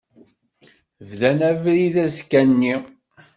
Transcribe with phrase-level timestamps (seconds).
[1.09, 2.75] Bdan abrid azekka-nni.